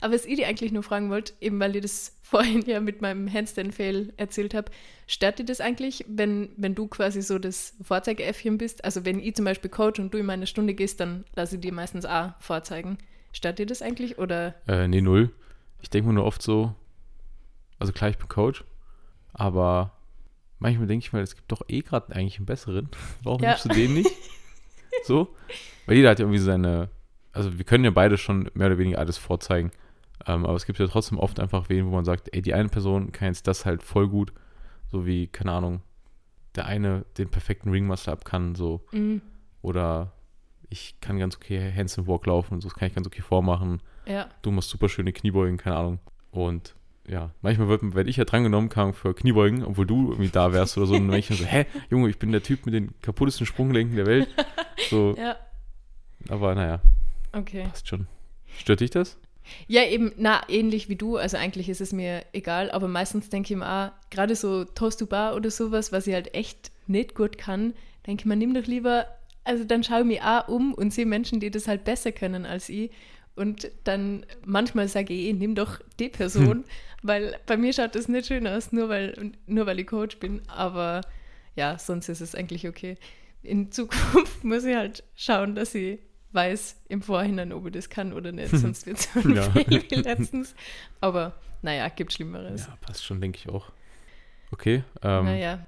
[0.01, 3.01] Aber was ich dir eigentlich nur fragen wollte, eben weil ich das vorhin ja mit
[3.03, 4.71] meinem Handstand-Fail erzählt habe,
[5.07, 8.85] stört dir das eigentlich, wenn, wenn du quasi so das Vorzeigeäffchen bist?
[8.85, 11.61] Also wenn ich zum Beispiel coach und du in meine Stunde gehst, dann lasse ich
[11.63, 12.99] dir meistens auch vorzeigen.
[13.33, 14.19] Stört dir das eigentlich?
[14.19, 15.31] Oder Äh, nee, null.
[15.81, 16.75] Ich denke mir nur oft so,
[17.79, 18.65] also klar, ich bin Coach,
[19.33, 19.93] aber
[20.59, 22.89] manchmal denke ich mir, es gibt doch eh gerade eigentlich einen besseren.
[23.23, 23.51] Warum Ja.
[23.51, 24.11] nimmst du den nicht?
[25.05, 25.35] so?
[25.87, 26.89] Weil jeder hat ja irgendwie seine,
[27.33, 29.71] also wir können ja beide schon mehr oder weniger alles vorzeigen.
[30.27, 32.69] Ähm, aber es gibt ja trotzdem oft einfach wen, wo man sagt, ey, die eine
[32.69, 34.33] Person kann jetzt das halt voll gut,
[34.91, 35.81] so wie, keine Ahnung,
[36.57, 39.19] der eine den perfekten Ringmaster ab kann, so, mm,
[39.63, 40.13] oder
[40.71, 43.23] ich kann ganz okay Hands and Walk laufen und so, das kann ich ganz okay
[43.23, 45.99] vormachen ja, du machst super schöne Kniebeugen, keine Ahnung.
[46.31, 46.75] Und
[47.09, 50.77] ja, manchmal wird, werde ich ja drangenommen, kam für Kniebeugen, obwohl du irgendwie da wärst
[50.77, 50.95] oder so.
[50.95, 54.07] Und dann ich so, hä, Junge, ich bin der Typ mit den kaputtesten Sprunggelenken der
[54.07, 54.29] Welt.
[54.91, 55.37] So, ja,
[56.29, 56.81] aber naja,
[57.33, 57.65] okay.
[57.65, 58.07] passt schon.
[58.59, 59.19] Stört dich das?
[59.67, 61.17] Ja, eben, na, ähnlich wie du.
[61.17, 65.01] Also eigentlich ist es mir egal, aber meistens denke ich mir auch, gerade so Toast
[65.01, 67.75] to Bar oder sowas, was ich halt echt nicht gut kann,
[68.07, 69.07] denke ich mir, nimm doch lieber,
[69.45, 72.47] also dann schaue ich mich auch um und sehe Menschen, die das halt besser können
[72.47, 72.91] als ich.
[73.39, 76.65] Und dann manchmal sage ich, eh, nimm doch die Person,
[77.03, 80.43] weil bei mir schaut das nicht schön aus, nur weil, nur weil ich Coach bin.
[80.49, 81.03] Aber
[81.55, 82.97] ja, sonst ist es eigentlich okay.
[83.43, 86.01] In Zukunft muss ich halt schauen, dass ich
[86.33, 89.55] weiß im Vorhinein, ob ich das kann oder nicht, sonst wird es ein Ja.
[89.55, 90.57] Wie letztens.
[91.01, 92.67] Aber naja, gibt Schlimmeres.
[92.67, 93.71] Ja, passt schon, denke ich auch.
[94.51, 95.67] Okay, ähm, naja.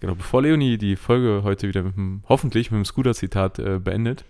[0.00, 4.24] genau, bevor Leonie die Folge heute wieder mit dem, hoffentlich mit dem Scooter-Zitat äh, beendet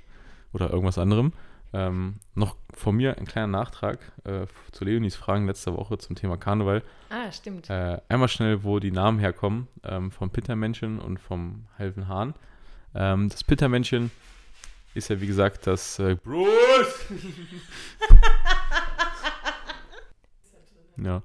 [0.53, 1.33] oder irgendwas anderem,
[1.73, 6.37] ähm, noch von mir ein kleiner Nachtrag äh, zu Leonies Fragen letzter Woche zum Thema
[6.37, 6.83] Karneval.
[7.11, 7.71] Ah, stimmt.
[7.71, 12.35] Äh, einmal schnell, wo die Namen herkommen, ähm, vom Pittermännchen und vom halben Hahn.
[12.95, 14.11] Ähm, das Pittermännchen
[14.95, 17.07] ist ja, wie gesagt, das äh, Bruce!
[20.97, 21.23] ja.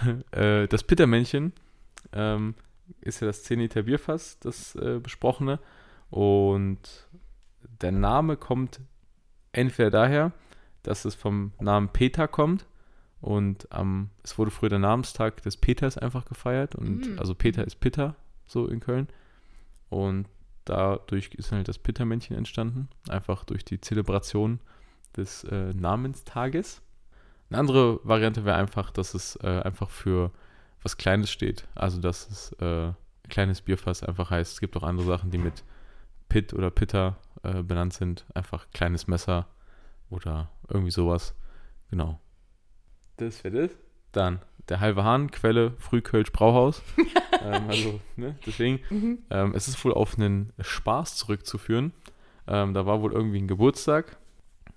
[0.32, 1.52] äh, das Pittermännchen
[2.12, 2.54] ähm,
[3.00, 5.60] ist ja das 10 Liter Bierfass, das äh, besprochene.
[6.10, 7.08] Und
[7.80, 8.80] der Name kommt
[9.52, 10.32] entweder daher,
[10.82, 12.66] dass es vom Namen Peter kommt
[13.20, 16.74] und am, es wurde früher der Namenstag des Peters einfach gefeiert.
[16.74, 17.18] Und Mm.
[17.18, 19.08] also Peter ist Pitter, so in Köln.
[19.90, 20.26] Und
[20.64, 22.88] dadurch ist halt das Pittermännchen entstanden.
[23.08, 24.58] Einfach durch die Zelebration
[25.16, 26.82] des äh, Namenstages.
[27.50, 30.30] Eine andere Variante wäre einfach, dass es äh, einfach für
[30.82, 31.68] was Kleines steht.
[31.74, 32.92] Also dass es äh,
[33.28, 34.54] kleines Bierfass einfach heißt.
[34.54, 35.62] Es gibt auch andere Sachen, die mit
[36.28, 38.26] Pit oder Pitter äh, benannt sind.
[38.34, 39.46] Einfach kleines Messer
[40.10, 41.34] oder irgendwie sowas.
[41.90, 42.20] Genau.
[43.16, 43.76] Das wäre das.
[44.12, 46.82] Dann der halbe Hahn, Quelle, Frühkölsch, Brauhaus.
[47.42, 48.80] ähm, also, ne, deswegen.
[48.90, 49.18] Mhm.
[49.30, 51.92] Ähm, es ist wohl auf einen Spaß zurückzuführen.
[52.46, 54.16] Ähm, da war wohl irgendwie ein Geburtstag,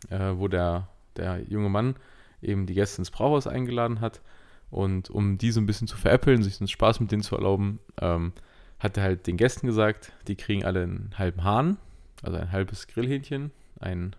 [0.10, 1.96] äh, wo der, der junge Mann
[2.42, 4.22] eben die Gäste ins Brauhaus eingeladen hat.
[4.70, 7.80] Und um die so ein bisschen zu veräppeln, sich einen Spaß mit denen zu erlauben,
[8.02, 8.34] ähm,
[8.80, 11.78] hat er halt den Gästen gesagt, die kriegen alle einen halben Hahn,
[12.24, 14.16] also ein halbes Grillhähnchen, einen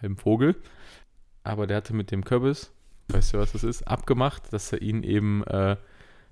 [0.00, 0.56] halben Vogel.
[1.44, 2.70] Aber der hatte mit dem Kürbis,
[3.08, 5.76] weißt du, was das ist, abgemacht, dass er ihnen eben äh,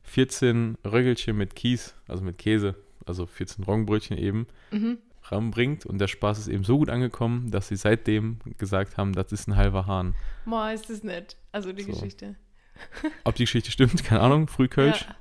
[0.02, 2.74] 14 Röggelchen mit Kies, also mit Käse,
[3.06, 4.98] also 14 Roggenbrötchen eben, Mhm.
[5.24, 5.86] ranbringt.
[5.86, 9.48] Und der Spaß ist eben so gut angekommen, dass sie seitdem gesagt haben, das ist
[9.48, 10.14] ein halber Hahn.
[10.44, 11.36] Boah, ist das nett.
[11.52, 11.92] Also die So.
[11.92, 12.36] Geschichte.
[13.24, 15.16] Ob die Geschichte stimmt, keine Ahnung, Frühkölsch, Ja.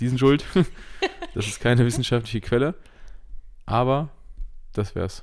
[0.00, 0.44] die sind schuld.
[1.34, 2.74] das ist keine wissenschaftliche Quelle.
[3.66, 4.08] Aber
[4.72, 5.22] das wär's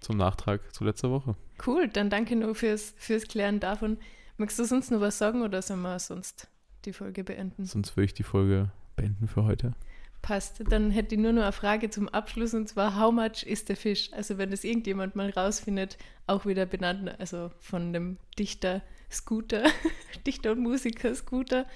[0.00, 1.36] zum Nachtrag zu letzter Woche.
[1.66, 3.98] Cool, dann danke nur fürs, fürs Klären davon.
[4.36, 6.48] Magst du sonst noch was sagen oder sollen wir sonst
[6.86, 7.66] die Folge beenden?
[7.66, 9.74] Sonst würde ich die Folge beenden für heute.
[10.22, 10.62] Passt.
[10.68, 13.76] Dann hätte ich nur noch eine Frage zum Abschluss und zwar, how much ist der
[13.76, 14.12] Fisch?
[14.12, 19.64] Also wenn das irgendjemand mal rausfindet, auch wieder benannt, also von dem Dichter Scooter,
[20.26, 21.66] Dichter und Musiker Scooter,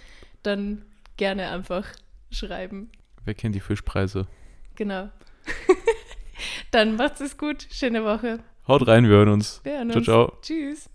[0.42, 0.84] dann
[1.16, 1.86] gerne einfach
[2.30, 2.90] schreiben.
[3.24, 4.26] Wer kennt die Fischpreise?
[4.74, 5.10] Genau.
[6.70, 7.66] Dann macht's es gut.
[7.70, 8.40] Schöne Woche.
[8.66, 9.60] Haut rein, wir hören uns.
[9.62, 10.06] Wir hören Ciao, uns.
[10.06, 10.38] ciao.
[10.42, 10.90] Tschüss.